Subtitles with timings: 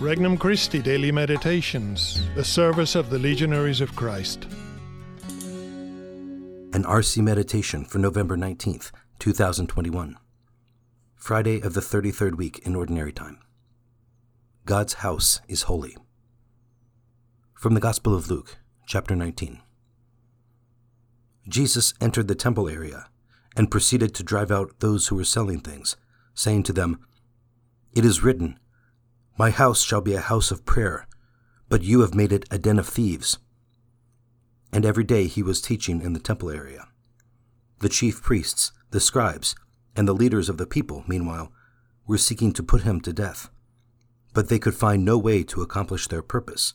[0.00, 4.44] Regnum Christi Daily Meditations, the service of the Legionaries of Christ.
[6.72, 10.16] An RC Meditation for November 19th, 2021.
[11.16, 13.40] Friday of the 33rd week in Ordinary Time.
[14.66, 15.96] God's house is holy.
[17.54, 19.60] From the Gospel of Luke, chapter 19.
[21.48, 23.08] Jesus entered the temple area
[23.56, 25.96] and proceeded to drive out those who were selling things,
[26.34, 27.00] saying to them,
[27.96, 28.60] It is written,
[29.38, 31.06] My house shall be a house of prayer,
[31.68, 33.38] but you have made it a den of thieves.
[34.72, 36.88] And every day he was teaching in the temple area.
[37.78, 39.54] The chief priests, the scribes,
[39.94, 41.52] and the leaders of the people, meanwhile,
[42.04, 43.48] were seeking to put him to death.
[44.34, 46.74] But they could find no way to accomplish their purpose,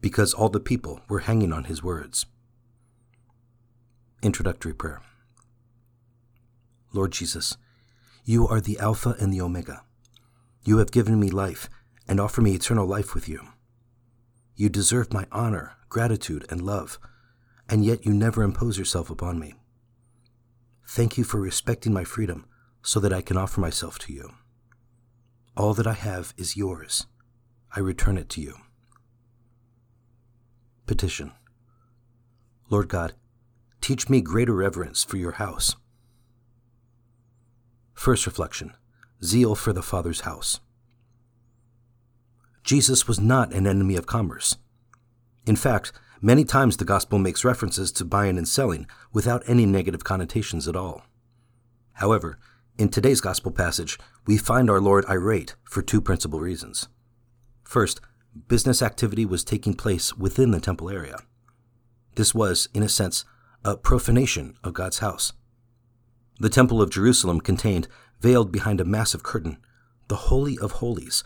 [0.00, 2.24] because all the people were hanging on his words.
[4.22, 5.02] Introductory Prayer
[6.94, 7.58] Lord Jesus,
[8.24, 9.82] you are the Alpha and the Omega.
[10.64, 11.68] You have given me life
[12.08, 13.40] and offer me eternal life with you.
[14.56, 16.98] You deserve my honor, gratitude, and love,
[17.68, 19.54] and yet you never impose yourself upon me.
[20.86, 22.46] Thank you for respecting my freedom
[22.82, 24.32] so that I can offer myself to you.
[25.56, 27.06] All that I have is yours.
[27.76, 28.54] I return it to you.
[30.86, 31.32] Petition
[32.70, 33.12] Lord God,
[33.80, 35.76] teach me greater reverence for your house.
[37.92, 38.74] First reflection
[39.22, 40.60] Zeal for the Father's house.
[42.68, 44.58] Jesus was not an enemy of commerce.
[45.46, 50.04] In fact, many times the gospel makes references to buying and selling without any negative
[50.04, 51.00] connotations at all.
[51.94, 52.38] However,
[52.76, 56.88] in today's gospel passage, we find our Lord irate for two principal reasons.
[57.64, 58.02] First,
[58.48, 61.20] business activity was taking place within the temple area.
[62.16, 63.24] This was, in a sense,
[63.64, 65.32] a profanation of God's house.
[66.38, 67.88] The Temple of Jerusalem contained,
[68.20, 69.56] veiled behind a massive curtain,
[70.08, 71.24] the Holy of Holies,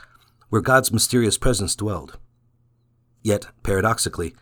[0.53, 2.19] where God's mysterious presence dwelled.
[3.23, 4.35] Yet, paradoxically,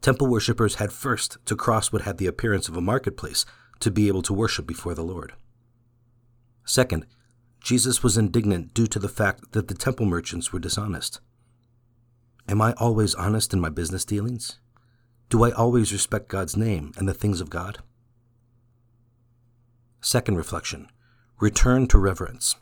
[0.00, 3.44] temple worshippers had first to cross what had the appearance of a marketplace
[3.80, 5.34] to be able to worship before the Lord.
[6.64, 7.04] Second,
[7.62, 11.20] Jesus was indignant due to the fact that the temple merchants were dishonest.
[12.48, 14.60] Am I always honest in my business dealings?
[15.28, 17.80] Do I always respect God's name and the things of God?
[20.00, 20.88] Second reflection
[21.38, 22.56] Return to reverence.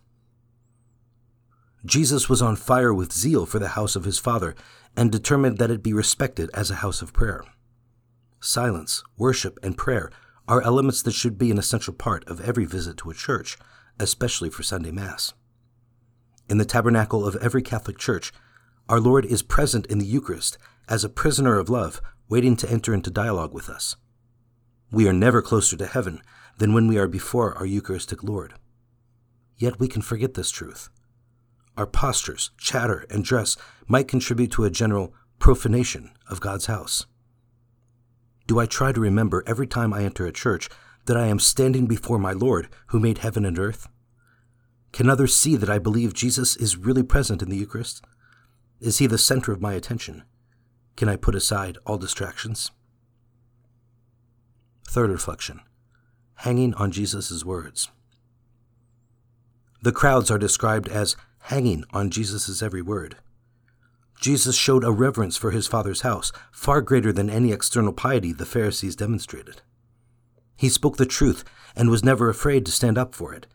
[1.84, 4.54] Jesus was on fire with zeal for the house of his Father
[4.96, 7.44] and determined that it be respected as a house of prayer.
[8.40, 10.10] Silence, worship, and prayer
[10.48, 13.58] are elements that should be an essential part of every visit to a church,
[14.00, 15.34] especially for Sunday Mass.
[16.48, 18.32] In the tabernacle of every Catholic church,
[18.88, 20.56] our Lord is present in the Eucharist
[20.88, 23.96] as a prisoner of love waiting to enter into dialogue with us.
[24.90, 26.22] We are never closer to heaven
[26.56, 28.54] than when we are before our Eucharistic Lord.
[29.58, 30.88] Yet we can forget this truth.
[31.78, 33.56] Our postures, chatter, and dress
[33.86, 37.06] might contribute to a general profanation of God's house.
[38.48, 40.68] Do I try to remember every time I enter a church
[41.06, 43.88] that I am standing before my Lord who made heaven and earth?
[44.92, 48.04] Can others see that I believe Jesus is really present in the Eucharist?
[48.80, 50.24] Is he the center of my attention?
[50.96, 52.72] Can I put aside all distractions?
[54.84, 55.60] Third reflection
[56.42, 57.88] hanging on Jesus' words.
[59.82, 61.16] The crowds are described as
[61.48, 63.16] hanging on Jesus' every word.
[64.20, 68.44] Jesus showed a reverence for his Father's house far greater than any external piety the
[68.44, 69.62] Pharisees demonstrated.
[70.58, 71.44] He spoke the truth
[71.74, 73.46] and was never afraid to stand up for it,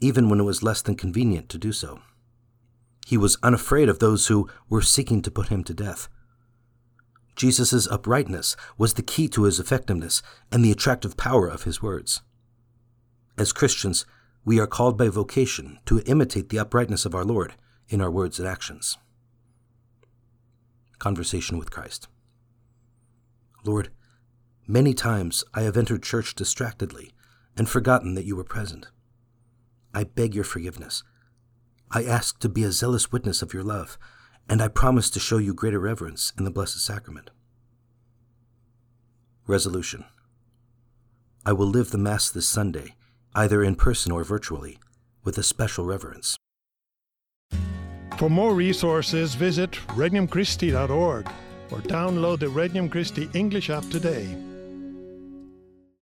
[0.00, 1.98] even when it was less than convenient to do so.
[3.08, 6.08] He was unafraid of those who were seeking to put him to death.
[7.34, 10.22] Jesus' uprightness was the key to his effectiveness
[10.52, 12.22] and the attractive power of his words.
[13.36, 14.06] As Christians,
[14.44, 17.54] we are called by vocation to imitate the uprightness of our Lord
[17.88, 18.96] in our words and actions.
[20.98, 22.08] Conversation with Christ.
[23.64, 23.90] Lord,
[24.66, 27.12] many times I have entered church distractedly
[27.56, 28.86] and forgotten that you were present.
[29.92, 31.02] I beg your forgiveness.
[31.90, 33.98] I ask to be a zealous witness of your love,
[34.48, 37.30] and I promise to show you greater reverence in the Blessed Sacrament.
[39.46, 40.04] Resolution
[41.44, 42.94] I will live the Mass this Sunday,
[43.34, 44.78] either in person or virtually,
[45.24, 46.36] with a special reverence.
[48.18, 51.26] For more resources, visit regnumchristi.org
[51.70, 54.36] or download the Regnum Christi English app today.